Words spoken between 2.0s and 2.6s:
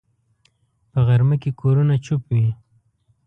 چوپ وي